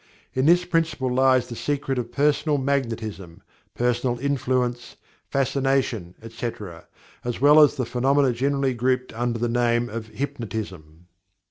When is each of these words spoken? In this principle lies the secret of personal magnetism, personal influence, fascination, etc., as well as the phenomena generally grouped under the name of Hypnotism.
In 0.33 0.47
this 0.47 0.65
principle 0.65 1.13
lies 1.13 1.45
the 1.45 1.55
secret 1.55 1.99
of 1.99 2.11
personal 2.11 2.57
magnetism, 2.57 3.43
personal 3.75 4.17
influence, 4.17 4.95
fascination, 5.29 6.15
etc., 6.23 6.87
as 7.23 7.39
well 7.39 7.59
as 7.61 7.75
the 7.75 7.85
phenomena 7.85 8.33
generally 8.33 8.73
grouped 8.73 9.13
under 9.13 9.37
the 9.37 9.47
name 9.47 9.89
of 9.89 10.07
Hypnotism. 10.07 11.05